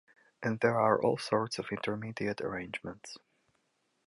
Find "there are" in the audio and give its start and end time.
0.61-0.99